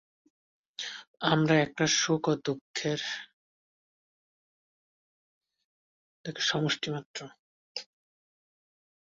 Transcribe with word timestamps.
আমরা 1.23 1.53
একরাশ 1.55 1.93
সুখ 2.01 2.23
বা 2.27 2.33
দুঃখের 2.45 3.01
সমষ্টিমাত্র। 6.41 7.19